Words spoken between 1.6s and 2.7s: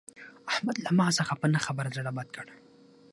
خبره زړه بد کړ.